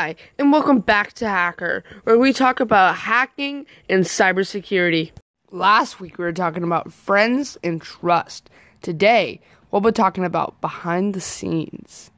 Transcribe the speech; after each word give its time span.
Hi, 0.00 0.16
and 0.38 0.50
welcome 0.50 0.78
back 0.78 1.12
to 1.12 1.28
Hacker, 1.28 1.84
where 2.04 2.18
we 2.18 2.32
talk 2.32 2.58
about 2.58 2.96
hacking 2.96 3.66
and 3.86 4.02
cybersecurity. 4.02 5.10
Last 5.50 6.00
week 6.00 6.16
we 6.16 6.24
were 6.24 6.32
talking 6.32 6.62
about 6.62 6.90
friends 6.90 7.58
and 7.62 7.82
trust. 7.82 8.48
Today 8.80 9.42
we'll 9.70 9.82
be 9.82 9.92
talking 9.92 10.24
about 10.24 10.58
behind 10.62 11.12
the 11.12 11.20
scenes. 11.20 12.10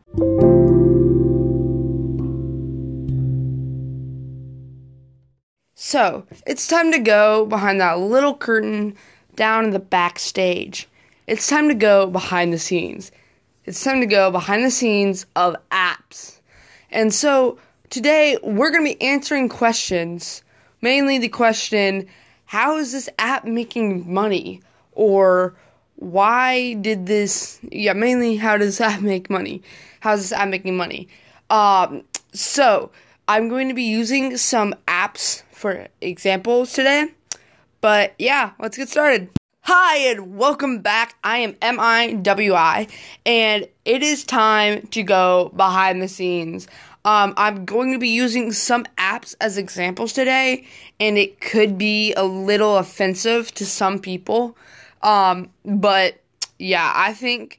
So, 5.75 6.25
it's 6.47 6.69
time 6.69 6.93
to 6.93 7.01
go 7.01 7.47
behind 7.47 7.81
that 7.81 7.99
little 7.99 8.37
curtain 8.37 8.95
down 9.35 9.65
in 9.65 9.71
the 9.73 9.81
backstage. 9.81 10.89
It's 11.27 11.49
time 11.49 11.67
to 11.67 11.75
go 11.75 12.07
behind 12.07 12.53
the 12.53 12.61
scenes. 12.61 13.11
It's 13.65 13.83
time 13.83 13.99
to 13.99 14.07
go 14.07 14.31
behind 14.31 14.65
the 14.65 14.71
scenes 14.71 15.27
of 15.35 15.57
apps. 15.73 16.39
And 16.93 17.13
so 17.13 17.59
today 17.93 18.39
we're 18.43 18.71
going 18.71 18.85
to 18.85 18.95
be 18.95 19.03
answering 19.03 19.51
questions, 19.51 20.43
mainly 20.81 21.19
the 21.19 21.29
question, 21.29 22.09
how 22.47 22.79
is 22.79 22.91
this 22.93 23.09
app 23.19 23.45
making 23.45 24.13
money? 24.13 24.63
Or 24.93 25.55
why 25.97 26.73
did 26.75 27.07
this, 27.07 27.61
yeah, 27.71 27.93
mainly 27.93 28.37
how 28.37 28.57
does 28.57 28.81
app 28.81 29.03
make 29.03 29.31
money? 29.31 29.63
How's 30.01 30.23
this 30.23 30.33
app 30.33 30.49
making 30.49 30.77
money? 30.77 31.07
Um, 31.51 32.03
so 32.33 32.91
I'm 33.29 33.49
going 33.51 33.69
to 33.69 33.75
be 33.75 33.85
using 33.85 34.39
some 34.39 34.75
apps 34.89 35.43
for 35.53 35.87
examples 36.01 36.73
today. 36.73 37.13
But 37.83 38.15
yeah, 38.19 38.53
let's 38.59 38.79
get 38.79 38.89
started. 38.89 39.29
Hi, 39.65 39.99
and 39.99 40.37
welcome 40.37 40.81
back. 40.81 41.15
I 41.23 41.39
am 41.39 41.53
MIWI, 41.55 42.91
and 43.25 43.69
it 43.85 44.03
is 44.03 44.25
time 44.25 44.89
to 44.89 45.05
go 45.05 45.53
behind 45.55 46.03
the 46.03 46.09
scenes. 46.09 46.67
Um, 47.05 47.35
I'm 47.37 47.65
going 47.65 47.93
to 47.93 47.99
be 47.99 48.11
using 48.11 48.53
some 48.53 48.85
apps 48.97 49.35
as 49.41 49.59
examples 49.59 50.13
today, 50.13 50.67
and 51.01 51.19
it 51.19 51.41
could 51.41 51.77
be 51.77 52.13
a 52.15 52.25
little 52.25 52.77
offensive 52.77 53.53
to 53.55 53.67
some 53.67 53.99
people. 53.99 54.57
Um, 55.03 55.51
but 55.65 56.21
yeah, 56.59 56.93
I 56.95 57.13
think 57.13 57.59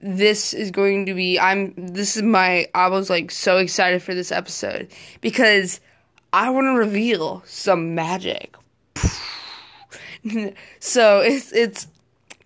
this 0.00 0.52
is 0.54 0.70
going 0.70 1.06
to 1.06 1.14
be 1.14 1.40
I'm 1.40 1.72
this 1.76 2.16
is 2.16 2.22
my 2.22 2.66
I 2.74 2.88
was 2.88 3.08
like 3.08 3.30
so 3.30 3.56
excited 3.56 4.02
for 4.02 4.14
this 4.14 4.30
episode 4.30 4.88
because 5.22 5.80
I 6.32 6.50
want 6.50 6.66
to 6.66 6.78
reveal 6.78 7.42
some 7.46 7.94
magic. 7.94 8.54
so 10.78 11.20
it's 11.20 11.52
it's 11.52 11.86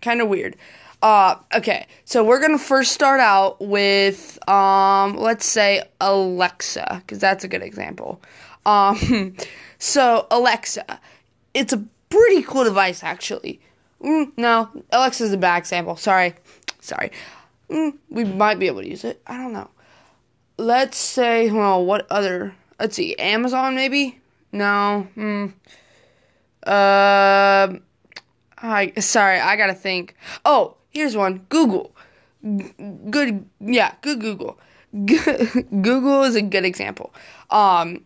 kind 0.01 0.21
of 0.21 0.27
weird. 0.27 0.55
Uh, 1.01 1.35
okay, 1.55 1.87
so 2.03 2.23
we're 2.23 2.41
gonna 2.41 2.57
first 2.57 2.91
start 2.91 3.21
out 3.21 3.61
with 3.61 4.37
um, 4.49 5.15
let's 5.15 5.45
say 5.45 5.81
Alexa, 6.01 7.01
because 7.05 7.19
that's 7.19 7.43
a 7.43 7.47
good 7.47 7.61
example. 7.63 8.21
Um, 8.65 9.35
so 9.79 10.27
Alexa, 10.29 10.99
it's 11.53 11.71
a 11.71 11.83
pretty 12.09 12.41
cool 12.43 12.65
device 12.65 13.03
actually. 13.03 13.61
Mm, 14.01 14.31
no, 14.37 14.69
Alexa's 14.91 15.31
a 15.31 15.37
bad 15.37 15.57
example. 15.57 15.95
Sorry, 15.95 16.35
sorry. 16.81 17.11
Mm, 17.69 17.97
we 18.09 18.25
might 18.25 18.59
be 18.59 18.67
able 18.67 18.81
to 18.81 18.89
use 18.89 19.03
it. 19.03 19.21
I 19.27 19.37
don't 19.37 19.53
know. 19.53 19.69
Let's 20.57 20.97
say, 20.97 21.49
well, 21.49 21.85
what 21.85 22.07
other? 22.11 22.53
Let's 22.79 22.95
see, 22.95 23.15
Amazon 23.15 23.75
maybe. 23.75 24.19
No. 24.51 25.07
Hmm. 25.13 25.47
Uh, 26.63 27.79
I 28.61 28.93
sorry, 28.99 29.39
I 29.39 29.55
gotta 29.55 29.73
think. 29.73 30.15
Oh, 30.45 30.75
here's 30.91 31.15
one. 31.15 31.45
Google. 31.49 31.95
G- 32.43 32.73
good, 33.09 33.45
yeah, 33.59 33.93
good 34.01 34.19
Google. 34.21 34.59
G- 35.05 35.17
Google 35.81 36.23
is 36.23 36.35
a 36.35 36.41
good 36.41 36.65
example. 36.65 37.13
Um, 37.49 38.05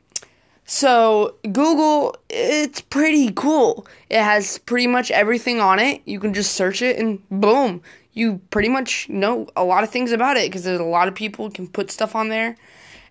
so 0.66 1.36
Google, 1.44 2.16
it's 2.30 2.82
pretty 2.82 3.32
cool. 3.32 3.86
It 4.10 4.22
has 4.22 4.58
pretty 4.60 4.88
much 4.88 5.12
everything 5.12 5.60
on 5.60 5.80
it. 5.80 6.02
You 6.06 6.20
can 6.20 6.34
just 6.34 6.54
search 6.54 6.82
it, 6.82 6.98
and 6.98 7.20
boom, 7.30 7.82
you 8.14 8.40
pretty 8.50 8.70
much 8.70 9.10
know 9.10 9.48
a 9.56 9.64
lot 9.64 9.84
of 9.84 9.90
things 9.90 10.12
about 10.12 10.38
it 10.38 10.50
because 10.50 10.64
there's 10.64 10.80
a 10.80 10.84
lot 10.84 11.08
of 11.08 11.16
people 11.16 11.50
can 11.50 11.68
put 11.68 11.92
stuff 11.92 12.16
on 12.16 12.30
there, 12.30 12.56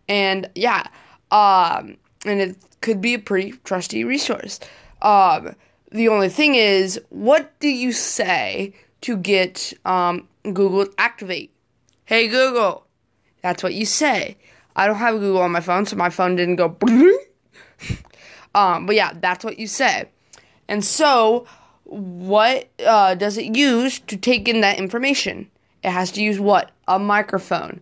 and 0.09 0.49
yeah, 0.55 0.87
um, 1.31 1.97
and 2.25 2.41
it 2.41 2.57
could 2.81 3.01
be 3.01 3.15
a 3.15 3.19
pretty 3.19 3.53
trusty 3.65 4.05
resource. 4.05 4.61
Um, 5.03 5.55
the 5.93 6.09
only 6.09 6.29
thing 6.29 6.55
is, 6.55 7.01
what 7.11 7.59
do 7.61 7.69
you 7.69 7.93
say 7.93 8.75
to 9.03 9.17
get 9.17 9.73
um, 9.85 10.29
Google 10.43 10.87
activate? 10.99 11.53
Hey 12.05 12.29
Google, 12.29 12.87
that's 13.43 13.63
what 13.63 13.75
you 13.75 13.87
say. 13.87 14.37
I 14.75 14.87
don't 14.87 14.97
have 14.97 15.15
Google 15.15 15.43
on 15.43 15.53
my 15.53 15.61
phone, 15.61 15.87
so 15.87 15.97
my 15.97 16.11
phone 16.11 16.37
didn't 16.37 16.57
go. 16.57 16.77
um, 18.55 18.87
but 18.87 18.97
yeah, 18.97 19.13
that's 19.15 19.45
what 19.45 19.59
you 19.59 19.67
say. 19.67 20.09
And 20.69 20.85
so, 20.85 21.47
what 21.85 22.69
uh, 22.85 23.15
does 23.15 23.37
it 23.37 23.57
use 23.57 23.99
to 24.01 24.17
take 24.17 24.49
in 24.49 24.63
that 24.63 24.79
information? 24.79 25.51
It 25.83 25.91
has 25.91 26.11
to 26.13 26.23
use 26.23 26.41
what? 26.41 26.71
A 26.89 26.99
microphone. 26.99 27.81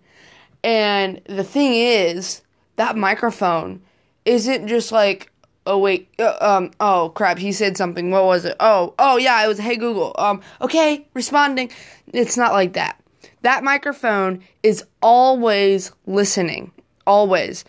And 0.64 1.20
the 1.26 1.44
thing 1.44 1.74
is, 1.74 2.42
that 2.76 2.96
microphone 2.96 3.82
isn't 4.24 4.68
just 4.68 4.90
like 4.92 5.29
Oh 5.66 5.78
wait. 5.78 6.08
Uh, 6.18 6.36
um. 6.40 6.70
Oh 6.80 7.12
crap. 7.14 7.38
He 7.38 7.52
said 7.52 7.76
something. 7.76 8.10
What 8.10 8.24
was 8.24 8.44
it? 8.44 8.56
Oh. 8.60 8.94
Oh 8.98 9.16
yeah. 9.16 9.44
It 9.44 9.48
was 9.48 9.58
Hey 9.58 9.76
Google. 9.76 10.14
Um. 10.18 10.40
Okay. 10.60 11.06
Responding. 11.14 11.70
It's 12.12 12.36
not 12.36 12.52
like 12.52 12.72
that. 12.74 13.00
That 13.42 13.64
microphone 13.64 14.42
is 14.62 14.84
always 15.02 15.92
listening. 16.06 16.72
Always. 17.06 17.64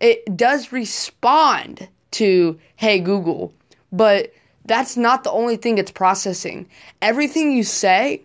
It 0.00 0.36
does 0.36 0.72
respond 0.72 1.88
to 2.12 2.58
Hey 2.76 3.00
Google, 3.00 3.52
but 3.92 4.32
that's 4.64 4.96
not 4.96 5.24
the 5.24 5.30
only 5.30 5.56
thing 5.56 5.78
it's 5.78 5.90
processing. 5.90 6.68
Everything 7.00 7.52
you 7.52 7.62
say, 7.62 8.22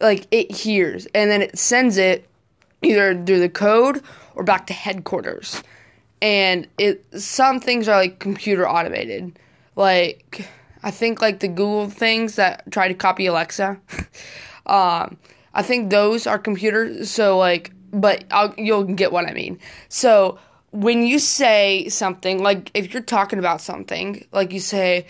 like 0.00 0.26
it 0.30 0.50
hears, 0.50 1.06
and 1.14 1.30
then 1.30 1.42
it 1.42 1.58
sends 1.58 1.96
it 1.96 2.28
either 2.82 3.22
through 3.24 3.40
the 3.40 3.48
code 3.48 4.02
or 4.34 4.44
back 4.44 4.66
to 4.68 4.72
headquarters 4.72 5.62
and 6.24 6.66
it 6.78 7.04
some 7.20 7.60
things 7.60 7.86
are 7.86 7.96
like 7.98 8.18
computer 8.18 8.66
automated. 8.66 9.38
Like 9.76 10.48
i 10.82 10.90
think 10.90 11.20
like 11.20 11.40
the 11.40 11.48
google 11.48 11.88
things 11.88 12.36
that 12.36 12.70
try 12.70 12.88
to 12.88 12.94
copy 12.94 13.24
alexa 13.24 13.80
um 14.66 15.16
i 15.54 15.62
think 15.62 15.90
those 15.90 16.26
are 16.26 16.38
computers. 16.38 17.10
So 17.10 17.38
like 17.38 17.70
but 17.92 18.24
I'll, 18.30 18.54
you'll 18.56 18.84
get 18.84 19.12
what 19.12 19.26
i 19.26 19.32
mean. 19.32 19.58
So 19.88 20.38
when 20.70 21.02
you 21.04 21.18
say 21.18 21.88
something 21.88 22.42
like 22.42 22.70
if 22.74 22.92
you're 22.92 23.02
talking 23.02 23.38
about 23.38 23.60
something 23.60 24.26
like 24.32 24.52
you 24.52 24.60
say 24.60 25.06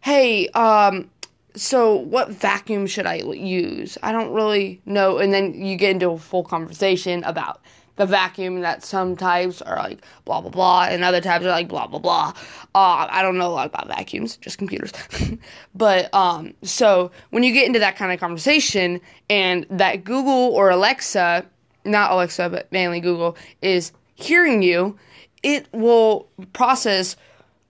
hey 0.00 0.48
um 0.48 1.08
so 1.54 1.94
what 1.94 2.30
vacuum 2.30 2.86
should 2.86 3.06
i 3.06 3.16
use? 3.16 3.96
I 4.02 4.12
don't 4.12 4.32
really 4.32 4.80
know. 4.84 5.18
And 5.18 5.32
then 5.32 5.54
you 5.54 5.76
get 5.76 5.90
into 5.92 6.10
a 6.10 6.18
full 6.18 6.44
conversation 6.44 7.24
about 7.24 7.62
the 7.96 8.06
vacuum 8.06 8.60
that 8.60 8.84
some 8.84 9.16
types 9.16 9.60
are 9.62 9.76
like 9.76 10.04
blah 10.24 10.40
blah 10.40 10.50
blah 10.50 10.84
and 10.84 11.02
other 11.02 11.20
types 11.20 11.44
are 11.44 11.50
like 11.50 11.68
blah 11.68 11.86
blah 11.86 11.98
blah. 11.98 12.32
Uh, 12.74 13.06
I 13.10 13.22
don't 13.22 13.38
know 13.38 13.48
a 13.48 13.52
lot 13.52 13.66
about 13.66 13.88
vacuums, 13.88 14.36
just 14.36 14.58
computers. 14.58 14.92
but 15.74 16.12
um, 16.14 16.54
so 16.62 17.10
when 17.30 17.42
you 17.42 17.52
get 17.52 17.66
into 17.66 17.78
that 17.78 17.96
kind 17.96 18.12
of 18.12 18.20
conversation 18.20 19.00
and 19.28 19.66
that 19.70 20.04
Google 20.04 20.54
or 20.54 20.70
Alexa, 20.70 21.44
not 21.84 22.10
Alexa 22.10 22.48
but 22.50 22.70
mainly 22.70 23.00
Google 23.00 23.36
is 23.62 23.92
hearing 24.14 24.62
you, 24.62 24.96
it 25.42 25.66
will 25.72 26.28
process. 26.52 27.16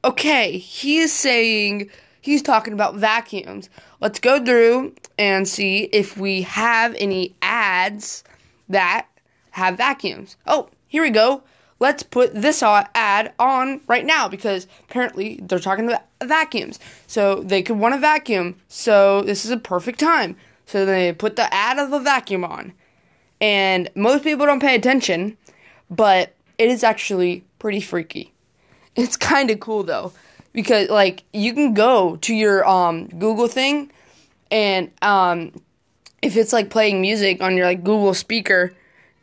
Okay, 0.05 0.59
he 0.59 0.99
is 0.99 1.13
saying 1.13 1.91
he's 2.21 2.43
talking 2.43 2.73
about 2.73 2.97
vacuums. 2.97 3.71
Let's 4.01 4.21
go 4.21 4.45
through 4.45 4.95
and 5.19 5.49
see 5.49 5.85
if 5.85 6.17
we 6.17 6.43
have 6.43 6.95
any 6.99 7.35
ads 7.43 8.23
that 8.69 9.07
have 9.57 9.79
vacuums. 9.79 10.37
Oh, 10.47 10.69
here 10.87 11.03
we 11.03 11.11
go. 11.11 11.43
Let's 11.79 12.03
put 12.03 12.35
this 12.35 12.63
ad 12.63 13.33
on 13.39 13.81
right 13.87 14.05
now 14.05 14.29
because 14.29 14.67
apparently 14.89 15.41
they're 15.43 15.59
talking 15.59 15.87
about 15.87 16.03
vacuums. 16.23 16.79
So 17.07 17.43
they 17.43 17.63
could 17.63 17.79
want 17.79 17.95
a 17.95 17.99
vacuum. 17.99 18.57
So 18.69 19.23
this 19.23 19.47
is 19.47 19.51
a 19.51 19.57
perfect 19.57 19.99
time. 19.99 20.37
So 20.67 20.85
they 20.85 21.13
put 21.13 21.37
the 21.37 21.53
ad 21.53 21.79
of 21.79 21.93
a 21.93 22.01
vacuum 22.01 22.45
on. 22.45 22.75
And 23.41 23.91
most 23.95 24.25
people 24.25 24.45
don't 24.45 24.61
pay 24.61 24.75
attention, 24.75 25.37
but 25.91 26.35
it 26.59 26.69
is 26.69 26.85
actually 26.85 27.45
pretty 27.59 27.81
freaky. 27.81 28.33
It's 28.97 29.19
kind 29.19 29.51
of 29.51 29.61
cool 29.61 29.83
though 29.83 30.13
because 30.55 30.89
like 30.89 31.25
you 31.35 31.53
can 31.53 31.75
go 31.75 32.17
to 32.17 32.35
your 32.35 32.67
um 32.67 33.09
Google 33.09 33.47
thing 33.47 33.93
and 34.51 34.91
um 35.03 35.53
if 36.23 36.35
it's 36.35 36.51
like 36.51 36.71
playing 36.71 37.03
music 37.03 37.43
on 37.43 37.59
your 37.59 37.67
like 37.67 37.85
Google 37.85 38.15
speaker 38.15 38.73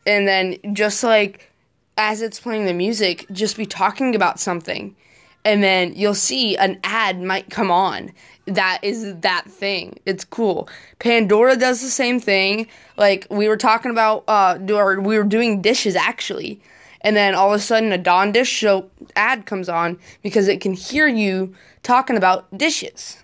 and 0.06 0.26
then 0.26 0.58
just 0.74 1.02
like 1.02 1.50
as 1.96 2.22
it's 2.22 2.40
playing 2.40 2.66
the 2.66 2.72
music, 2.72 3.26
just 3.32 3.56
be 3.56 3.66
talking 3.66 4.14
about 4.14 4.40
something. 4.40 4.96
And 5.44 5.62
then 5.62 5.94
you'll 5.94 6.14
see 6.14 6.56
an 6.56 6.80
ad 6.84 7.20
might 7.20 7.50
come 7.50 7.70
on. 7.70 8.12
That 8.46 8.80
is 8.82 9.14
that 9.16 9.44
thing. 9.46 9.98
It's 10.06 10.24
cool. 10.24 10.68
Pandora 10.98 11.56
does 11.56 11.82
the 11.82 11.88
same 11.88 12.18
thing. 12.18 12.66
Like 12.96 13.26
we 13.30 13.48
were 13.48 13.56
talking 13.56 13.90
about, 13.90 14.24
uh, 14.26 14.58
or 14.70 15.00
we 15.00 15.18
were 15.18 15.24
doing 15.24 15.62
dishes 15.62 15.96
actually, 15.96 16.60
and 17.02 17.14
then 17.14 17.34
all 17.34 17.52
of 17.52 17.60
a 17.60 17.62
sudden 17.62 17.92
a 17.92 17.98
Dawn 17.98 18.32
Dish 18.32 18.48
show 18.48 18.90
ad 19.16 19.44
comes 19.44 19.68
on 19.68 19.98
because 20.22 20.48
it 20.48 20.60
can 20.60 20.72
hear 20.72 21.06
you 21.06 21.54
talking 21.82 22.16
about 22.16 22.56
dishes. 22.56 23.22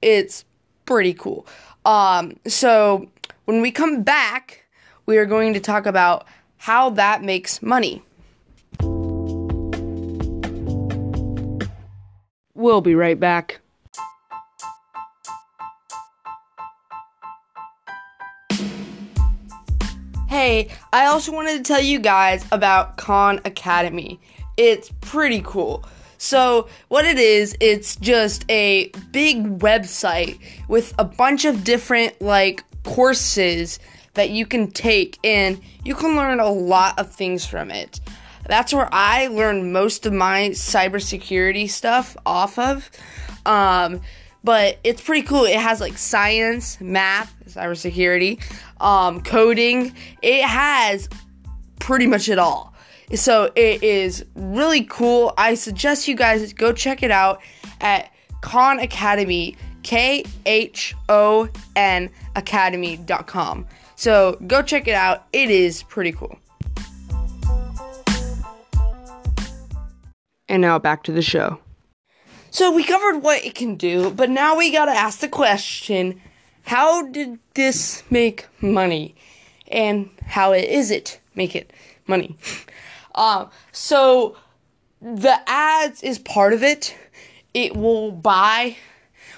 It's 0.00 0.44
pretty 0.86 1.14
cool. 1.14 1.46
Um, 1.84 2.38
so 2.46 3.08
when 3.46 3.60
we 3.60 3.72
come 3.72 4.02
back, 4.02 4.64
we 5.08 5.16
are 5.16 5.24
going 5.24 5.54
to 5.54 5.60
talk 5.60 5.86
about 5.86 6.26
how 6.58 6.90
that 6.90 7.22
makes 7.22 7.62
money. 7.62 8.02
We'll 12.54 12.82
be 12.82 12.94
right 12.94 13.18
back. 13.18 13.60
Hey, 20.28 20.68
I 20.92 21.06
also 21.06 21.32
wanted 21.32 21.56
to 21.56 21.62
tell 21.62 21.80
you 21.80 21.98
guys 22.00 22.44
about 22.52 22.98
Khan 22.98 23.40
Academy. 23.46 24.20
It's 24.58 24.92
pretty 25.00 25.40
cool. 25.42 25.84
So, 26.18 26.68
what 26.88 27.06
it 27.06 27.18
is, 27.18 27.56
it's 27.60 27.96
just 27.96 28.44
a 28.50 28.90
big 29.10 29.60
website 29.60 30.38
with 30.68 30.92
a 30.98 31.04
bunch 31.04 31.46
of 31.46 31.64
different 31.64 32.20
like 32.20 32.62
courses 32.84 33.78
that 34.18 34.30
you 34.30 34.44
can 34.44 34.68
take 34.68 35.16
and 35.22 35.60
you 35.84 35.94
can 35.94 36.16
learn 36.16 36.40
a 36.40 36.50
lot 36.50 36.98
of 36.98 37.08
things 37.12 37.46
from 37.46 37.70
it. 37.70 38.00
That's 38.48 38.74
where 38.74 38.88
I 38.90 39.28
learned 39.28 39.72
most 39.72 40.06
of 40.06 40.12
my 40.12 40.48
cybersecurity 40.50 41.70
stuff 41.70 42.16
off 42.26 42.58
of. 42.58 42.90
Um, 43.46 44.00
but 44.42 44.80
it's 44.82 45.00
pretty 45.00 45.22
cool. 45.22 45.44
It 45.44 45.60
has 45.60 45.80
like 45.80 45.96
science, 45.96 46.80
math, 46.80 47.32
cybersecurity, 47.46 48.42
um, 48.80 49.22
coding. 49.22 49.94
It 50.20 50.44
has 50.44 51.08
pretty 51.78 52.08
much 52.08 52.28
it 52.28 52.40
all. 52.40 52.74
So 53.14 53.52
it 53.54 53.84
is 53.84 54.24
really 54.34 54.82
cool. 54.82 55.32
I 55.38 55.54
suggest 55.54 56.08
you 56.08 56.16
guys 56.16 56.52
go 56.52 56.72
check 56.72 57.04
it 57.04 57.12
out 57.12 57.40
at 57.80 58.12
Khan 58.40 58.80
Academy, 58.80 59.56
K 59.84 60.24
H 60.44 60.96
O 61.08 61.48
N 61.76 62.10
Academy.com. 62.34 63.66
So 63.98 64.38
go 64.46 64.62
check 64.62 64.86
it 64.86 64.94
out. 64.94 65.26
It 65.32 65.50
is 65.50 65.82
pretty 65.82 66.12
cool. 66.12 66.38
And 70.48 70.62
now 70.62 70.78
back 70.78 71.02
to 71.02 71.12
the 71.12 71.20
show. 71.20 71.58
So 72.50 72.70
we 72.70 72.84
covered 72.84 73.24
what 73.24 73.44
it 73.44 73.56
can 73.56 73.74
do, 73.74 74.12
but 74.12 74.30
now 74.30 74.56
we 74.56 74.70
gotta 74.70 74.92
ask 74.92 75.18
the 75.18 75.28
question 75.28 76.20
how 76.62 77.08
did 77.08 77.40
this 77.54 78.04
make 78.08 78.46
money? 78.60 79.16
And 79.66 80.10
how 80.24 80.52
is 80.52 80.92
it 80.92 81.18
make 81.34 81.56
it 81.56 81.72
money? 82.06 82.36
Um, 83.16 83.50
so 83.72 84.36
the 85.02 85.40
ads 85.48 86.04
is 86.04 86.20
part 86.20 86.52
of 86.52 86.62
it. 86.62 86.96
It 87.52 87.76
will 87.76 88.12
buy, 88.12 88.76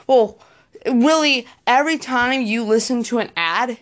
well, 0.07 0.39
really, 0.85 1.47
every 1.67 1.97
time 1.97 2.43
you 2.43 2.63
listen 2.63 3.03
to 3.05 3.21
an 3.21 3.31
ad, 3.37 3.79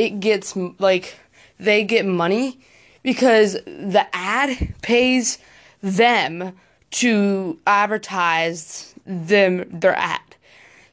it 0.00 0.18
gets 0.18 0.56
like 0.78 1.14
they 1.58 1.84
get 1.84 2.06
money 2.06 2.58
because 3.02 3.52
the 3.66 4.06
ad 4.14 4.74
pays 4.80 5.36
them 5.82 6.56
to 6.90 7.58
advertise 7.66 8.94
them 9.04 9.66
their 9.70 9.94
ad. 9.94 10.22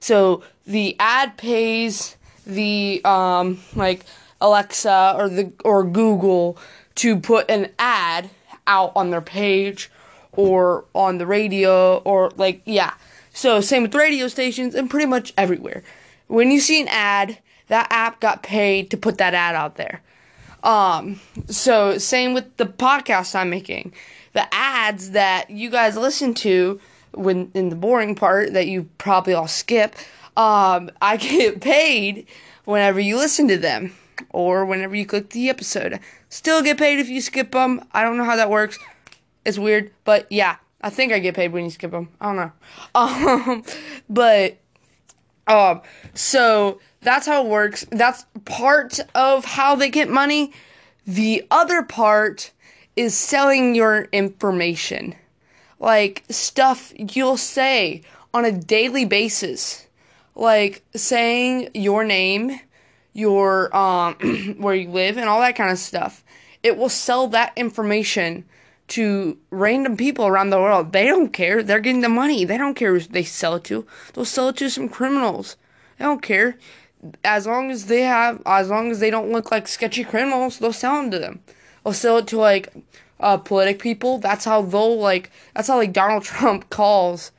So 0.02 0.44
the 0.66 0.98
ad 1.00 1.38
pays 1.38 2.18
the 2.46 3.02
um 3.06 3.62
like 3.76 4.06
Alexa 4.42 5.16
or 5.18 5.30
the 5.30 5.54
or 5.64 5.86
Google 5.86 6.58
to 6.96 7.18
put 7.18 7.50
an 7.50 7.72
ad 7.80 8.30
out 8.68 8.92
on 8.94 9.10
their 9.10 9.22
page 9.22 9.90
or 10.34 10.84
on 10.94 11.18
the 11.18 11.26
radio 11.26 12.00
or 12.00 12.32
like 12.36 12.62
yeah. 12.66 12.94
So 13.34 13.62
same 13.62 13.84
with 13.84 13.96
radio 13.96 14.28
stations 14.28 14.76
and 14.76 14.90
pretty 14.90 15.06
much 15.06 15.34
everywhere. 15.38 15.84
When 16.28 16.52
you 16.52 16.60
see 16.60 16.82
an 16.82 16.90
ad, 16.90 17.38
that 17.68 17.88
app 17.90 18.20
got 18.20 18.44
paid 18.44 18.92
to 18.92 18.98
put 18.98 19.18
that 19.18 19.34
ad 19.34 19.56
out 19.56 19.76
there. 19.76 20.02
Um 20.64 21.20
so 21.48 21.98
same 21.98 22.34
with 22.34 22.58
the 22.58 22.66
podcast 22.66 23.36
I'm 23.36 23.50
making 23.50 23.94
the 24.38 24.48
ads 24.54 25.12
that 25.12 25.50
you 25.50 25.70
guys 25.72 25.98
listen 25.98 26.34
to 26.36 26.80
when 27.14 27.50
in 27.56 27.70
the 27.70 27.76
boring 27.76 28.14
part 28.14 28.54
that 28.54 28.68
you 28.68 28.88
probably 29.00 29.34
all 29.34 29.48
skip, 29.48 29.96
um, 30.38 30.92
I 31.02 31.18
get 31.20 31.60
paid 31.60 32.28
whenever 32.66 33.00
you 33.00 33.18
listen 33.18 33.48
to 33.48 33.58
them 33.58 33.96
or 34.30 34.64
whenever 34.64 34.96
you 34.96 35.08
click 35.08 35.32
the 35.32 35.50
episode. 35.50 36.00
Still 36.30 36.62
get 36.62 36.78
paid 36.78 37.00
if 37.00 37.10
you 37.10 37.20
skip 37.20 37.52
them. 37.52 37.84
I 37.94 38.04
don't 38.04 38.18
know 38.18 38.26
how 38.26 38.36
that 38.36 38.52
works. 38.52 38.78
It's 39.44 39.58
weird, 39.58 39.92
but 40.04 40.32
yeah, 40.32 40.58
I 40.82 40.92
think 40.92 41.12
I 41.12 41.18
get 41.18 41.34
paid 41.34 41.52
when 41.52 41.64
you 41.64 41.72
skip 41.72 41.90
them. 41.90 42.10
I 42.22 42.26
don't 42.26 42.36
know. 42.36 42.52
Um, 42.94 43.64
but 44.08 44.58
um, 45.48 45.82
so 46.14 46.80
that's 47.02 47.26
how 47.26 47.46
it 47.46 47.50
works. 47.50 47.86
That's 47.92 48.26
part 48.46 49.00
of 49.16 49.46
how 49.46 49.76
they 49.76 49.90
get 49.90 50.10
money. 50.10 50.52
The 51.06 51.46
other 51.50 51.84
part 51.84 52.52
is 52.96 53.16
selling 53.16 53.76
your 53.76 54.10
information. 54.12 55.16
Like 55.80 56.24
stuff 56.30 56.92
you'll 56.98 57.38
say 57.38 58.02
on 58.34 58.46
a 58.46 58.52
daily 58.52 59.06
basis. 59.06 59.88
Like 60.36 60.84
saying 60.96 61.70
your 61.74 62.04
name, 62.04 62.60
your 63.14 63.76
um 63.76 64.16
where 64.58 64.76
you 64.76 64.90
live 64.90 65.18
and 65.18 65.30
all 65.30 65.40
that 65.40 65.56
kind 65.56 65.72
of 65.72 65.80
stuff. 65.80 66.24
It 66.64 66.78
will 66.78 66.90
sell 66.90 67.28
that 67.30 67.54
information 67.56 68.44
to 68.90 69.38
random 69.52 69.98
people 69.98 70.28
around 70.28 70.50
the 70.50 70.60
world. 70.60 70.94
They 70.94 71.06
don't 71.06 71.34
care. 71.34 71.62
They're 71.62 71.80
getting 71.80 72.02
the 72.02 72.10
money. 72.10 72.46
They 72.46 72.58
don't 72.58 72.76
care 72.76 72.94
who 72.94 73.00
they 73.00 73.24
sell 73.24 73.56
it 73.56 73.64
to. 73.66 73.86
They'll 74.14 74.26
sell 74.26 74.50
it 74.50 74.58
to 74.58 74.70
some 74.70 74.90
criminals. 74.90 75.58
They 75.98 76.06
don't 76.06 76.22
care. 76.22 76.58
As 77.24 77.46
long 77.46 77.70
as 77.70 77.86
they 77.86 78.02
have, 78.02 78.42
as 78.46 78.70
long 78.70 78.92
as 78.92 79.00
they 79.00 79.10
don't 79.10 79.32
look 79.32 79.52
like 79.52 79.68
sketchy 79.68 80.04
criminals, 80.04 80.60
they'll 80.60 80.74
sell 80.74 80.96
them 80.96 81.12
to 81.12 81.20
them 81.20 81.42
They'll 81.88 81.94
sell 81.94 82.18
it 82.18 82.28
to 82.28 82.38
like 82.38 82.74
uh 83.22 83.38
politic 83.38 83.80
people. 83.80 84.18
That's 84.18 84.44
how 84.44 84.62
they'll 84.62 84.98
like 84.98 85.32
that's 85.56 85.70
how 85.70 85.78
like 85.78 85.94
Donald 85.94 86.24
Trump 86.26 86.70
calls 86.70 87.32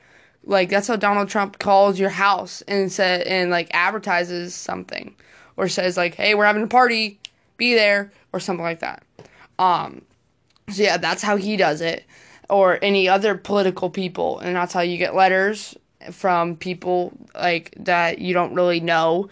like 0.42 0.70
that's 0.70 0.88
how 0.88 0.96
Donald 0.96 1.28
Trump 1.28 1.58
calls 1.58 1.98
your 1.98 2.08
house 2.08 2.62
and 2.62 2.90
said 2.90 3.26
and 3.26 3.50
like 3.50 3.68
advertises 3.74 4.54
something 4.54 5.14
or 5.58 5.68
says 5.68 5.98
like, 5.98 6.14
"Hey, 6.14 6.34
we're 6.34 6.46
having 6.46 6.62
a 6.62 6.66
party, 6.66 7.18
be 7.58 7.74
there" 7.74 8.10
or 8.32 8.40
something 8.40 8.64
like 8.64 8.80
that. 8.80 9.02
Um 9.58 10.00
so 10.70 10.82
yeah, 10.82 10.96
that's 10.96 11.22
how 11.22 11.36
he 11.36 11.56
does 11.56 11.80
it 11.80 12.04
or 12.50 12.78
any 12.82 13.08
other 13.08 13.34
political 13.34 13.90
people 13.90 14.38
and 14.40 14.56
that's 14.56 14.72
how 14.72 14.80
you 14.80 14.96
get 14.96 15.14
letters 15.14 15.76
from 16.10 16.56
people 16.56 17.12
like 17.34 17.74
that 17.78 18.18
you 18.18 18.32
don't 18.32 18.54
really 18.54 18.80
know 18.80 19.28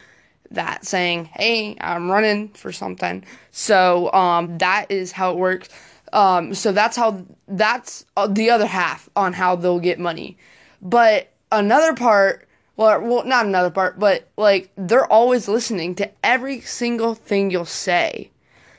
that 0.50 0.85
saying, 0.85 1.26
"Hey, 1.26 1.76
I'm 1.81 2.11
running 2.11 2.49
for 2.50 2.73
something." 2.73 3.25
So 3.50 4.12
um, 4.12 4.59
that 4.59 4.90
is 4.90 5.12
how 5.12 5.33
it 5.33 5.37
works. 5.37 5.69
Um, 6.12 6.55
so 6.55 6.73
that's 6.73 6.97
how 6.97 7.25
that's 7.49 8.05
uh, 8.16 8.26
the 8.26 8.50
other 8.50 8.66
half 8.66 9.09
on 9.16 9.33
how 9.33 9.57
they'll 9.57 9.81
get 9.81 9.99
money. 9.99 10.37
But 10.83 11.33
another 11.50 11.95
part, 11.95 12.49
well, 12.76 13.00
well, 13.00 13.25
not 13.25 13.47
another 13.47 13.71
part, 13.71 13.99
but 13.99 14.28
like 14.37 14.71
they're 14.76 15.11
always 15.11 15.49
listening 15.49 15.95
to 15.97 16.11
every 16.25 16.61
single 16.61 17.14
thing 17.14 17.50
you'll 17.50 17.64
say. 17.64 18.31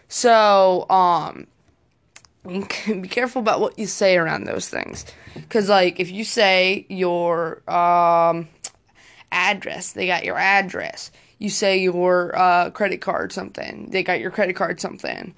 So 0.08 0.90
um, 0.90 1.48
be 2.88 3.08
careful 3.08 3.42
about 3.42 3.60
what 3.60 3.78
you 3.78 3.88
say 3.88 4.18
around 4.18 4.46
those 4.46 4.70
things, 4.70 5.06
because 5.36 5.70
like 5.70 6.00
if 6.00 6.12
you 6.12 6.24
say 6.24 6.86
your 6.90 7.62
um 7.70 8.48
address, 9.32 9.94
they 9.94 10.08
got 10.08 10.24
your 10.24 10.38
address 10.38 11.12
you 11.40 11.50
say 11.50 11.78
your 11.78 12.38
uh, 12.38 12.70
credit 12.72 13.02
card 13.02 13.32
something, 13.32 13.90
they 13.92 14.04
got 14.04 14.20
your 14.20 14.32
credit 14.32 14.56
card 14.56 14.80
something. 14.80 15.36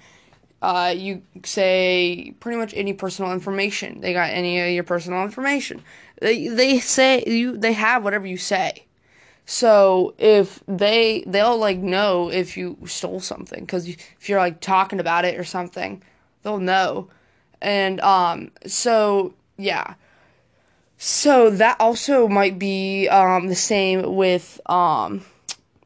Uh, 0.61 0.93
you 0.95 1.21
say 1.45 2.33
pretty 2.39 2.57
much 2.57 2.73
any 2.75 2.93
personal 2.93 3.31
information, 3.31 4.01
they 4.01 4.13
got 4.13 4.29
any 4.29 4.59
of 4.59 4.69
your 4.69 4.83
personal 4.83 5.23
information. 5.23 5.81
They 6.21 6.47
they 6.49 6.79
say 6.79 7.23
you 7.25 7.57
they 7.57 7.73
have 7.73 8.03
whatever 8.03 8.27
you 8.27 8.37
say. 8.37 8.85
So 9.45 10.15
if 10.17 10.61
they 10.67 11.23
they'll 11.25 11.57
like 11.57 11.77
know 11.79 12.29
if 12.29 12.57
you 12.57 12.77
stole 12.85 13.21
something 13.21 13.61
because 13.61 13.87
if 13.87 14.27
you're 14.27 14.39
like 14.39 14.59
talking 14.59 14.99
about 14.99 15.23
it 15.23 15.39
or 15.39 15.45
something, 15.45 16.03
they'll 16.43 16.59
know. 16.59 17.09
And 17.61 17.99
um, 18.01 18.51
so 18.65 19.33
yeah. 19.57 19.95
So 20.97 21.49
that 21.49 21.77
also 21.79 22.27
might 22.27 22.59
be 22.59 23.07
um, 23.07 23.47
the 23.47 23.55
same 23.55 24.15
with 24.15 24.59
um, 24.65 25.23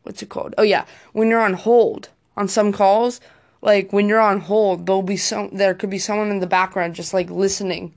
what's 0.03 0.23
it 0.23 0.29
called? 0.29 0.55
Oh 0.57 0.63
yeah, 0.63 0.85
when 1.11 1.29
you're 1.29 1.41
on 1.41 1.53
hold 1.53 2.09
on 2.35 2.47
some 2.47 2.71
calls, 2.71 3.21
like 3.61 3.93
when 3.93 4.09
you're 4.09 4.19
on 4.19 4.41
hold, 4.41 4.85
there'll 4.85 5.03
be 5.03 5.17
some 5.17 5.49
there 5.53 5.73
could 5.73 5.89
be 5.89 5.99
someone 5.99 6.29
in 6.29 6.39
the 6.39 6.47
background 6.47 6.95
just 6.95 7.13
like 7.13 7.29
listening 7.29 7.93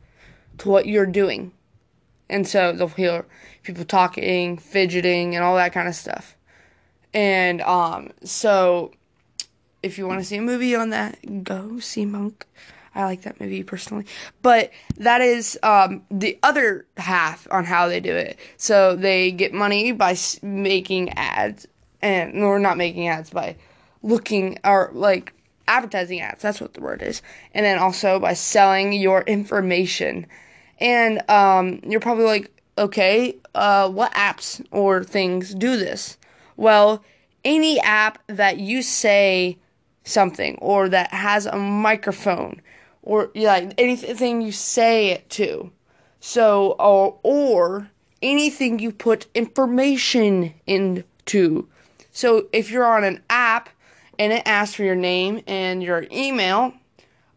to 0.59 0.69
what 0.69 0.87
you're 0.87 1.07
doing. 1.07 1.53
And 2.29 2.47
so 2.47 2.73
they'll 2.73 2.89
hear 2.89 3.25
people 3.63 3.85
talking, 3.85 4.59
fidgeting 4.59 5.35
and 5.35 5.45
all 5.45 5.57
that 5.57 5.73
kind 5.73 5.89
of 5.89 5.95
stuff. 5.95 6.37
And 7.15 7.63
um 7.63 8.11
so 8.25 8.93
if 9.83 9.99
you 9.99 10.06
want 10.06 10.21
to 10.21 10.25
see 10.25 10.37
a 10.37 10.42
movie 10.42 10.75
on 10.75 10.90
that, 10.90 11.45
go 11.45 11.78
see 11.78 12.04
Monk. 12.04 12.47
I 12.95 13.04
like 13.04 13.23
that 13.23 13.40
movie 13.40 13.62
personally. 13.62 14.06
But 14.42 14.71
that 14.97 15.21
is 15.21 15.59
um, 15.62 16.02
the 16.11 16.38
other 16.42 16.87
half 16.97 17.47
on 17.50 17.64
how 17.64 17.88
they 17.88 18.00
do 18.00 18.14
it. 18.14 18.38
So 18.56 18.97
they 18.97 19.30
get 19.30 19.52
money 19.52 19.92
by 19.92 20.16
making 20.42 21.11
ads, 21.11 21.66
and 22.00 22.42
or 22.42 22.59
not 22.59 22.78
making 22.78 23.09
ads 23.09 23.30
by 23.30 23.56
looking 24.02 24.59
or 24.64 24.90
like 24.95 25.35
advertising 25.68 26.21
ads. 26.21 26.42
That's 26.42 26.61
what 26.61 26.75
the 26.75 26.80
word 26.80 27.02
is. 27.02 27.21
And 27.52 27.66
then 27.66 27.78
also 27.78 28.18
by 28.18 28.33
selling 28.33 28.95
your 28.95 29.23
information. 29.23 30.26
And 30.78 31.28
um, 31.30 31.80
you're 31.85 32.00
probably 32.00 32.25
like, 32.25 32.50
okay, 32.78 33.37
uh, 33.54 33.90
what 33.90 34.12
apps 34.12 34.64
or 34.71 35.04
things 35.04 35.54
do 35.54 35.76
this? 35.76 36.16
Well, 36.56 37.04
any 37.45 37.78
app 37.80 38.18
that 38.26 38.59
you 38.59 38.83
say 38.83 39.59
something 40.07 40.57
or 40.63 40.89
that 40.89 41.13
has 41.13 41.45
a 41.47 41.57
microphone 41.57 42.63
or 43.03 43.31
like 43.35 43.75
anything 43.77 44.41
you 44.41 44.53
say 44.53 45.11
it 45.11 45.29
to. 45.31 45.71
So 46.21 46.77
or 46.79 47.19
or 47.23 47.91
anything 48.23 48.79
you 48.79 48.93
put 48.93 49.27
information 49.35 50.55
into. 50.67 51.69
So 52.11 52.47
if 52.53 52.71
you're 52.71 52.87
on 52.87 53.05
an 53.05 53.23
app 53.29 53.69
and 54.19 54.33
it 54.33 54.43
asks 54.47 54.75
for 54.77 54.85
your 54.85 54.97
name 54.97 55.43
and 55.47 55.83
your 55.83 56.07
email, 56.11 56.73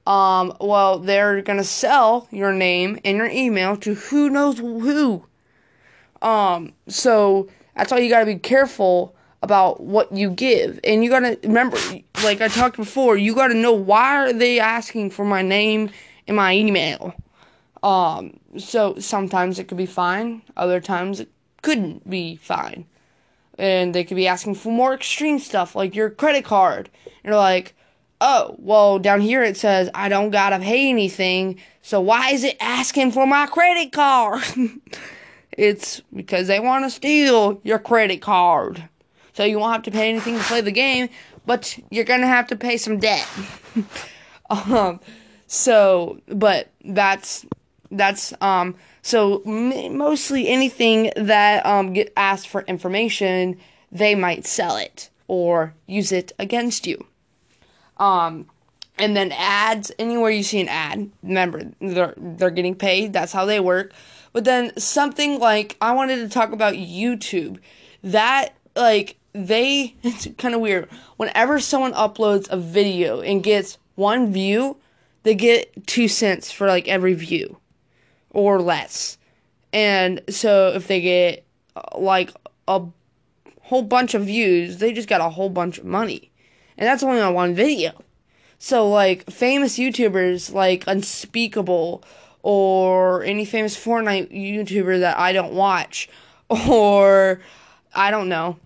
um, 0.08 0.56
well, 0.62 1.00
they're 1.00 1.42
gonna 1.42 1.64
sell 1.64 2.28
your 2.32 2.54
name 2.54 3.00
and 3.04 3.18
your 3.18 3.28
email 3.28 3.76
to 3.78 3.96
who 3.96 4.30
knows 4.30 4.60
who. 4.60 5.26
Um, 6.22 6.74
so 6.88 7.50
that's 7.76 7.92
why 7.92 8.00
you 8.00 8.10
gotta 8.10 8.26
be 8.26 8.40
careful 8.40 9.16
about 9.42 9.80
what 9.80 10.12
you 10.12 10.30
give, 10.30 10.80
and 10.84 11.04
you 11.04 11.10
gotta 11.10 11.40
remember, 11.44 11.78
like 12.24 12.42
I 12.42 12.50
talked 12.50 12.76
before, 12.76 13.18
you 13.18 13.34
gotta 13.34 13.54
know 13.54 13.72
why 13.72 14.18
are 14.18 14.34
they 14.34 14.60
asking 14.60 15.12
for 15.12 15.24
my 15.24 15.42
name 15.42 15.92
and 16.28 16.36
my 16.36 16.56
email. 16.56 17.14
Um, 17.82 18.40
so 18.58 18.96
sometimes 19.00 19.58
it 19.58 19.68
could 19.68 19.78
be 19.78 19.86
fine, 19.86 20.42
other 20.58 20.82
times 20.82 21.22
it 21.22 21.30
couldn't 21.62 22.10
be 22.10 22.36
fine, 22.36 22.86
and 23.58 23.96
they 23.96 24.04
could 24.04 24.18
be 24.18 24.28
asking 24.28 24.56
for 24.56 24.72
more 24.74 24.94
extreme 24.94 25.40
stuff 25.40 25.76
like 25.76 25.96
your 25.96 26.10
credit 26.10 26.44
card. 26.44 26.90
And 27.06 27.32
you're 27.32 27.36
like, 27.36 27.76
oh, 28.20 28.56
well, 28.60 29.00
down 29.00 29.22
here 29.22 29.44
it 29.44 29.56
says 29.56 29.90
I 29.94 30.10
don't 30.10 30.32
gotta 30.32 30.60
pay 30.60 30.90
anything, 30.90 31.60
so 31.82 32.02
why 32.02 32.32
is 32.32 32.44
it 32.44 32.58
asking 32.60 33.14
for 33.14 33.26
my 33.26 33.46
credit 33.46 33.94
card? 33.94 34.44
it's 35.54 36.02
because 36.14 36.48
they 36.48 36.60
want 36.60 36.84
to 36.84 36.90
steal 36.90 37.62
your 37.64 37.80
credit 37.80 38.22
card. 38.22 38.90
So 39.40 39.46
you 39.46 39.58
won't 39.58 39.72
have 39.72 39.84
to 39.84 39.92
pay 39.92 40.10
anything 40.10 40.38
to 40.38 40.44
play 40.44 40.60
the 40.60 40.70
game, 40.70 41.08
but 41.46 41.80
you're 41.90 42.04
gonna 42.04 42.28
have 42.28 42.48
to 42.48 42.58
pay 42.58 42.76
some 42.76 43.00
debt. 43.00 43.26
um, 44.50 45.00
so, 45.48 46.20
but 46.28 46.72
that's 46.84 47.46
that's 47.90 48.34
um 48.42 48.76
so 49.02 49.42
mostly 49.46 50.50
anything 50.50 51.14
that 51.16 51.66
um 51.66 51.94
get 51.94 52.12
asked 52.18 52.50
for 52.50 52.64
information, 52.64 53.58
they 53.94 54.14
might 54.14 54.46
sell 54.46 54.76
it 54.76 55.10
or 55.30 55.74
use 55.88 56.12
it 56.12 56.34
against 56.38 56.86
you. 56.86 57.08
Um, 57.96 58.46
and 58.98 59.16
then 59.16 59.32
ads 59.32 59.90
anywhere 59.98 60.32
you 60.32 60.44
see 60.44 60.60
an 60.60 60.68
ad, 60.68 61.10
remember 61.24 61.62
they're 61.80 62.14
they're 62.18 62.50
getting 62.50 62.76
paid. 62.76 63.14
That's 63.14 63.32
how 63.32 63.46
they 63.46 63.62
work. 63.62 63.94
But 64.34 64.44
then 64.44 64.78
something 64.78 65.40
like 65.40 65.78
I 65.80 65.94
wanted 65.94 66.18
to 66.18 66.28
talk 66.28 66.52
about 66.52 66.74
YouTube. 66.74 67.60
That 68.04 68.54
like 68.76 69.16
they 69.34 69.96
it's 70.04 70.28
kind 70.38 70.56
of 70.56 70.62
weird. 70.62 70.90
Whenever 71.18 71.60
someone 71.60 71.94
uploads 71.94 72.50
a 72.50 72.58
video 72.58 73.22
and 73.22 73.44
gets 73.44 73.78
one 73.96 74.32
view, 74.32 74.78
they 75.24 75.36
get 75.36 75.88
2 75.88 76.08
cents 76.08 76.52
for 76.52 76.68
like 76.68 76.88
every 76.88 77.14
view 77.14 77.58
or 78.32 78.62
less. 78.62 79.18
And 79.74 80.22
so 80.30 80.72
if 80.74 80.88
they 80.88 81.02
get 81.02 81.46
uh, 81.76 81.82
like 81.98 82.32
a 82.68 82.82
whole 83.62 83.84
bunch 83.84 84.14
of 84.14 84.26
views, 84.26 84.78
they 84.78 84.94
just 84.94 85.10
got 85.10 85.22
a 85.22 85.30
whole 85.30 85.50
bunch 85.50 85.78
of 85.78 85.86
money. 85.86 86.32
And 86.78 86.88
that's 86.88 87.04
only 87.04 87.20
on 87.20 87.34
one 87.34 87.54
video. 87.54 87.92
So 88.58 88.90
like 88.90 89.30
famous 89.30 89.78
YouTubers 89.78 90.54
like 90.54 90.86
Unspeakable 90.88 92.04
or 92.42 93.24
any 93.24 93.46
famous 93.46 93.76
Fortnite 93.76 94.32
YouTuber 94.32 95.02
that 95.02 95.18
I 95.18 95.34
don't 95.34 95.54
watch 95.54 96.10
or 96.50 97.42
I 97.94 98.12
don't 98.12 98.30
know. 98.30 98.58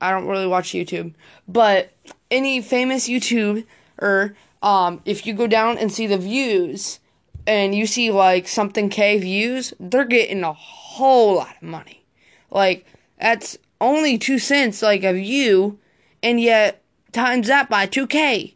I 0.00 0.10
don't 0.10 0.26
really 0.26 0.46
watch 0.46 0.70
YouTube, 0.70 1.14
but 1.46 1.92
any 2.30 2.60
famous 2.60 3.08
YouTuber 3.08 4.34
um 4.62 5.00
if 5.04 5.26
you 5.26 5.34
go 5.34 5.46
down 5.46 5.78
and 5.78 5.92
see 5.92 6.06
the 6.06 6.18
views 6.18 7.00
and 7.46 7.74
you 7.74 7.86
see 7.86 8.10
like 8.10 8.46
something 8.48 8.88
K 8.90 9.18
views, 9.18 9.72
they're 9.80 10.04
getting 10.04 10.44
a 10.44 10.52
whole 10.52 11.36
lot 11.36 11.56
of 11.56 11.62
money. 11.62 12.04
Like 12.50 12.86
that's 13.20 13.58
only 13.80 14.18
2 14.18 14.38
cents 14.38 14.82
like 14.82 15.04
a 15.04 15.12
view 15.12 15.78
and 16.22 16.40
yet 16.40 16.82
times 17.12 17.46
that 17.46 17.68
by 17.68 17.86
2k 17.86 18.54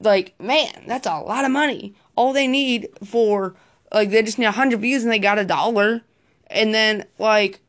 like 0.00 0.34
man 0.38 0.84
that's 0.86 1.06
a 1.06 1.18
lot 1.18 1.44
of 1.44 1.50
money 1.50 1.94
all 2.16 2.32
they 2.32 2.46
need 2.46 2.88
for 3.04 3.54
like 3.92 4.10
they 4.10 4.22
just 4.22 4.38
need 4.38 4.44
100 4.46 4.80
views 4.80 5.02
and 5.02 5.12
they 5.12 5.18
got 5.18 5.38
a 5.38 5.44
dollar 5.44 6.02
and 6.48 6.74
then 6.74 7.04
like 7.18 7.60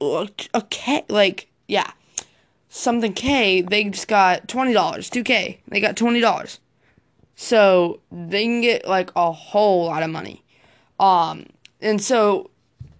a 0.00 0.62
k 0.70 1.04
like 1.08 1.49
yeah. 1.70 1.90
Something 2.68 3.12
k 3.12 3.62
they 3.62 3.84
just 3.84 4.08
got 4.08 4.46
$20 4.46 4.74
2k 4.74 5.58
they 5.68 5.80
got 5.80 5.96
$20 5.96 6.58
so 7.34 8.00
they 8.12 8.44
can 8.44 8.60
get 8.60 8.86
like 8.86 9.10
a 9.16 9.32
whole 9.32 9.86
lot 9.86 10.02
of 10.02 10.10
money. 10.10 10.44
Um 10.98 11.46
and 11.82 12.00
so 12.00 12.50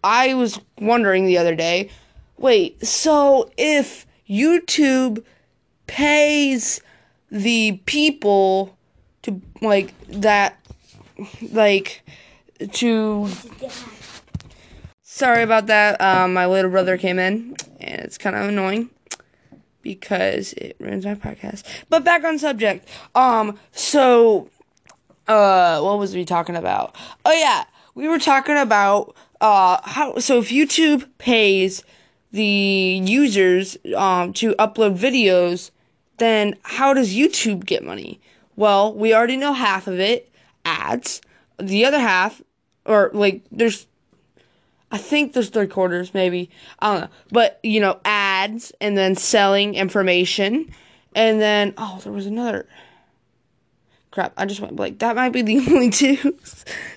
i 0.03 0.35
was 0.35 0.61
wondering 0.81 1.27
the 1.27 1.39
other 1.39 1.55
day 1.55 1.91
wait 2.39 2.85
so 2.85 3.51
if 3.57 4.07
youtube 4.29 5.23
pays 5.87 6.81
the 7.31 7.81
people 7.87 8.77
to 9.23 9.41
like 9.61 9.93
that 10.09 10.57
like 11.53 12.03
to 12.73 13.29
sorry 15.03 15.43
about 15.43 15.67
that 15.67 16.01
um, 16.01 16.33
my 16.33 16.47
little 16.47 16.71
brother 16.71 16.97
came 16.97 17.19
in 17.19 17.55
and 17.81 18.01
it's 18.03 18.19
kind 18.19 18.37
of 18.37 18.49
annoying 18.49 18.91
because 19.83 20.53
it 20.55 20.77
ruins 20.79 21.05
my 21.05 21.15
podcast 21.15 21.63
but 21.89 22.05
back 22.05 22.23
on 22.25 22.39
subject 22.39 22.87
um 23.15 23.59
so 23.73 24.49
uh 25.29 25.81
what 25.81 25.99
was 25.99 26.15
we 26.15 26.25
talking 26.25 26.57
about 26.57 26.95
oh 27.25 27.33
yeah 27.33 27.65
we 27.95 28.09
were 28.09 28.19
talking 28.19 28.57
about 28.57 29.15
uh 29.41 29.81
how 29.83 30.19
so 30.19 30.39
if 30.39 30.51
youtube 30.51 31.09
pays 31.19 31.83
the 32.33 33.01
users 33.05 33.77
um 33.97 34.33
to 34.33 34.55
upload 34.55 34.97
videos 34.97 35.71
then 36.21 36.55
how 36.63 36.95
does 36.95 37.15
YouTube 37.15 37.65
get 37.65 37.83
money? 37.83 38.21
Well, 38.55 38.95
we 38.95 39.13
already 39.13 39.37
know 39.37 39.53
half 39.53 39.89
of 39.89 39.99
it, 39.99 40.31
ads. 40.65 41.21
The 41.59 41.85
other 41.85 41.99
half, 41.99 42.41
or 42.85 43.11
like, 43.13 43.43
there's, 43.51 43.87
I 44.91 44.99
think 44.99 45.33
there's 45.33 45.51
three 45.51 45.69
quarters, 45.69 46.13
maybe. 46.15 46.51
I 46.81 46.93
don't 46.93 47.01
know. 47.03 47.17
But, 47.31 47.61
you 47.63 47.81
know, 47.81 48.01
ads, 48.05 48.73
and 48.81 48.97
then 48.97 49.15
selling 49.15 49.75
information, 49.75 50.73
and 51.15 51.41
then, 51.41 51.75
oh, 51.77 52.01
there 52.03 52.13
was 52.13 52.27
another. 52.27 52.67
Crap, 54.11 54.33
I 54.37 54.47
just 54.47 54.61
went 54.61 54.75
blank. 54.75 54.99
That 54.99 55.15
might 55.15 55.33
be 55.33 55.43
the 55.43 55.59
only 55.71 55.91
two. 55.91 56.37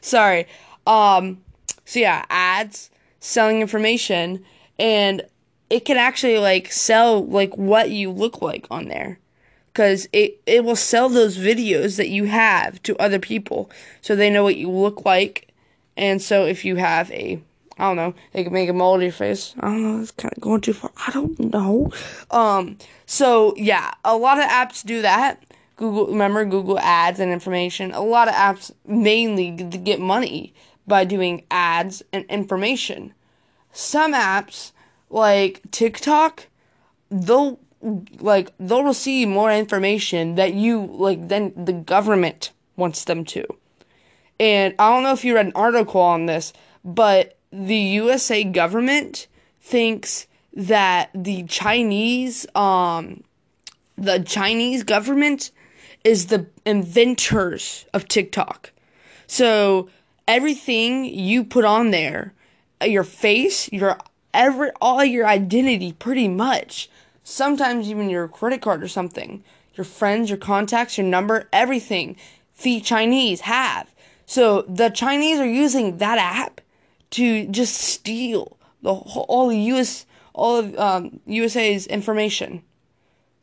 Sorry. 0.01 0.47
Um, 0.87 1.43
so 1.85 1.99
yeah, 1.99 2.25
ads, 2.29 2.89
selling 3.19 3.61
information, 3.61 4.43
and 4.79 5.23
it 5.69 5.85
can 5.85 5.97
actually 5.97 6.37
like 6.37 6.71
sell 6.71 7.25
like 7.25 7.55
what 7.57 7.89
you 7.89 8.11
look 8.11 8.41
like 8.41 8.67
on 8.69 8.87
there 8.87 9.19
because 9.71 10.07
it, 10.13 10.39
it 10.45 10.63
will 10.63 10.75
sell 10.75 11.09
those 11.09 11.37
videos 11.37 11.97
that 11.97 12.09
you 12.09 12.25
have 12.25 12.81
to 12.83 12.95
other 12.97 13.17
people 13.17 13.71
so 14.01 14.15
they 14.15 14.29
know 14.29 14.43
what 14.43 14.55
you 14.55 14.69
look 14.69 15.03
like 15.05 15.47
and 15.97 16.21
so 16.21 16.45
if 16.45 16.63
you 16.63 16.75
have 16.75 17.11
a 17.11 17.41
i 17.77 17.83
don't 17.83 17.95
know. 17.95 18.13
They 18.31 18.43
can 18.43 18.53
make 18.53 18.69
a 18.69 18.73
mold 18.73 18.97
of 18.97 19.03
your 19.03 19.11
face. 19.11 19.55
I 19.59 19.67
don't 19.67 19.83
know. 19.83 20.01
It's 20.01 20.11
kind 20.11 20.33
of 20.33 20.41
going 20.41 20.61
too 20.61 20.73
far. 20.73 20.91
I 21.07 21.11
don't 21.11 21.39
know. 21.39 21.91
Um 22.31 22.77
so 23.05 23.53
yeah 23.57 23.91
a 24.03 24.15
lot 24.15 24.37
of 24.37 24.45
apps 24.45 24.85
do 24.85 25.01
that. 25.01 25.43
Google 25.75 26.07
remember 26.07 26.45
google 26.45 26.79
ads 26.79 27.19
and 27.19 27.31
information? 27.31 27.91
A 27.91 28.01
lot 28.01 28.27
of 28.27 28.35
apps 28.35 28.71
mainly 28.85 29.51
get 29.51 29.99
money 29.99 30.53
by 30.85 31.05
doing 31.05 31.43
ads 31.49 32.03
and 32.11 32.25
information. 32.25 33.13
Some 33.71 34.13
apps 34.13 34.71
like 35.09 35.61
TikTok, 35.71 36.47
they'll 37.09 37.59
like 38.19 38.51
they'll 38.59 38.83
receive 38.83 39.27
more 39.27 39.51
information 39.51 40.35
that 40.35 40.53
you 40.53 40.85
like 40.85 41.27
than 41.27 41.65
the 41.65 41.73
government 41.73 42.51
wants 42.75 43.05
them 43.05 43.25
to. 43.25 43.45
And 44.39 44.73
I 44.79 44.89
don't 44.89 45.03
know 45.03 45.13
if 45.13 45.23
you 45.23 45.35
read 45.35 45.45
an 45.45 45.51
article 45.55 46.01
on 46.01 46.25
this, 46.25 46.53
but 46.83 47.37
the 47.53 47.77
USA 47.77 48.43
government 48.43 49.27
thinks 49.61 50.25
that 50.53 51.09
the 51.13 51.43
Chinese 51.43 52.47
um 52.55 53.23
the 53.95 54.19
Chinese 54.19 54.83
government 54.83 55.51
is 56.03 56.27
the 56.27 56.47
inventors 56.65 57.85
of 57.93 58.07
TikTok. 58.07 58.71
So 59.27 59.87
everything 60.27 61.05
you 61.05 61.43
put 61.43 61.63
on 61.63 61.91
there, 61.91 62.33
uh, 62.81 62.85
your 62.85 63.03
face, 63.03 63.71
your 63.71 63.99
every 64.33 64.71
all 64.81 65.05
your 65.05 65.27
identity 65.27 65.93
pretty 65.93 66.27
much. 66.27 66.89
Sometimes 67.23 67.87
even 67.87 68.09
your 68.09 68.27
credit 68.27 68.61
card 68.61 68.83
or 68.83 68.87
something. 68.87 69.43
Your 69.75 69.85
friends, 69.85 70.29
your 70.29 70.37
contacts, 70.37 70.97
your 70.97 71.07
number, 71.07 71.47
everything 71.53 72.15
the 72.63 72.81
Chinese 72.81 73.41
have. 73.41 73.93
So 74.25 74.63
the 74.63 74.89
Chinese 74.89 75.39
are 75.39 75.47
using 75.47 75.97
that 75.97 76.17
app 76.17 76.61
to 77.13 77.47
just 77.47 77.75
steal 77.75 78.57
the 78.81 78.93
all 78.93 79.47
the 79.47 79.59
US 79.73 80.05
all 80.33 80.57
of 80.57 80.77
um, 80.77 81.19
USA's 81.25 81.87
information. 81.87 82.63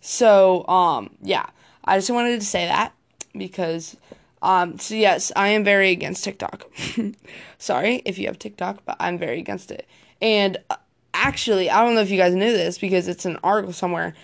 So 0.00 0.66
um 0.68 1.10
yeah, 1.22 1.46
I 1.84 1.98
just 1.98 2.10
wanted 2.10 2.40
to 2.40 2.46
say 2.46 2.66
that 2.66 2.92
because 3.36 3.96
um, 4.42 4.78
so 4.78 4.94
yes, 4.94 5.30
I 5.36 5.48
am 5.48 5.64
very 5.64 5.90
against 5.90 6.24
TikTok. 6.24 6.70
Sorry 7.58 8.02
if 8.04 8.18
you 8.18 8.26
have 8.26 8.38
TikTok, 8.38 8.82
but 8.84 8.96
I'm 8.98 9.18
very 9.18 9.38
against 9.38 9.70
it. 9.70 9.86
And 10.22 10.56
uh, 10.70 10.76
actually, 11.12 11.68
I 11.68 11.84
don't 11.84 11.94
know 11.94 12.00
if 12.00 12.10
you 12.10 12.16
guys 12.16 12.34
knew 12.34 12.52
this 12.52 12.78
because 12.78 13.06
it's 13.06 13.26
an 13.26 13.38
article 13.42 13.72
somewhere. 13.72 14.14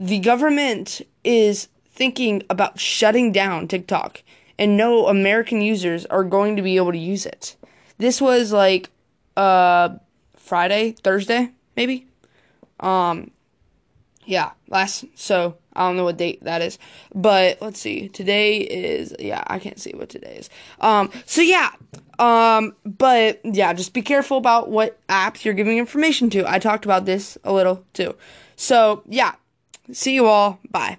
The 0.00 0.18
government 0.18 1.00
is 1.22 1.68
thinking 1.86 2.42
about 2.50 2.80
shutting 2.80 3.30
down 3.30 3.68
TikTok, 3.68 4.22
and 4.58 4.76
no 4.76 5.06
American 5.06 5.60
users 5.60 6.06
are 6.06 6.24
going 6.24 6.56
to 6.56 6.62
be 6.62 6.76
able 6.76 6.92
to 6.92 6.98
use 6.98 7.24
it. 7.24 7.56
This 7.98 8.20
was 8.20 8.52
like 8.52 8.90
uh 9.36 9.90
Friday, 10.36 10.92
Thursday, 11.02 11.50
maybe. 11.76 12.06
Um 12.80 13.30
yeah, 14.24 14.52
last 14.68 15.04
so 15.14 15.56
I 15.74 15.86
don't 15.86 15.96
know 15.96 16.04
what 16.04 16.16
date 16.16 16.44
that 16.44 16.62
is, 16.62 16.78
but 17.14 17.60
let's 17.60 17.80
see. 17.80 18.08
Today 18.08 18.58
is 18.58 19.14
yeah, 19.18 19.42
I 19.46 19.58
can't 19.58 19.80
see 19.80 19.92
what 19.92 20.10
today 20.10 20.36
is. 20.36 20.50
Um, 20.80 21.10
so 21.24 21.40
yeah, 21.40 21.70
um, 22.18 22.74
but 22.84 23.40
yeah, 23.44 23.72
just 23.72 23.92
be 23.94 24.02
careful 24.02 24.36
about 24.36 24.68
what 24.68 24.98
apps 25.08 25.44
you're 25.44 25.54
giving 25.54 25.78
information 25.78 26.30
to. 26.30 26.50
I 26.50 26.58
talked 26.58 26.84
about 26.84 27.04
this 27.04 27.38
a 27.44 27.52
little 27.52 27.84
too. 27.94 28.14
So 28.56 29.02
yeah, 29.08 29.34
see 29.92 30.14
you 30.14 30.26
all. 30.26 30.60
Bye. 30.70 30.98